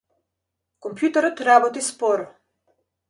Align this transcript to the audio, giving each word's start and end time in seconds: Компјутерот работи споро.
Компјутерот 0.85 1.43
работи 1.49 1.85
споро. 1.91 2.27